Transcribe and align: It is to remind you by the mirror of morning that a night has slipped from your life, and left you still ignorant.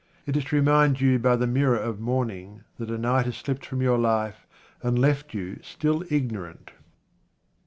It 0.25 0.35
is 0.35 0.45
to 0.45 0.55
remind 0.55 0.99
you 0.99 1.19
by 1.19 1.35
the 1.35 1.45
mirror 1.45 1.77
of 1.77 1.99
morning 1.99 2.63
that 2.79 2.89
a 2.89 2.97
night 2.97 3.25
has 3.27 3.37
slipped 3.37 3.63
from 3.63 3.83
your 3.83 3.99
life, 3.99 4.47
and 4.81 4.97
left 4.97 5.35
you 5.35 5.59
still 5.61 6.03
ignorant. 6.09 6.71